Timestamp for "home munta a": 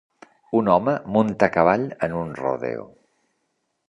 0.75-1.53